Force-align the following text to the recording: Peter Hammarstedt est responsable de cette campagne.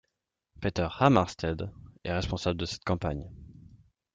Peter 0.59 0.89
Hammarstedt 0.99 1.63
est 2.05 2.11
responsable 2.11 2.59
de 2.59 2.65
cette 2.65 2.83
campagne. 2.83 3.29